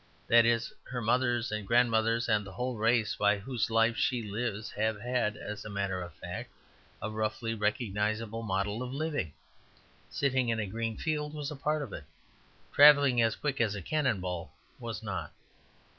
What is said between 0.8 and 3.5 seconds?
her mothers and grandmothers, and the whole race by